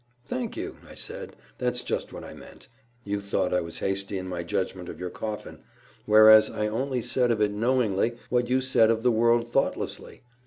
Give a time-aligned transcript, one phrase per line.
[0.25, 2.67] "Thank you," I said; "that's just what I meant.
[3.03, 5.59] You thought I was hasty in my judgment of your coffin;
[6.07, 10.23] whereas I only said of it knowingly what you said of the world thoughtlessly.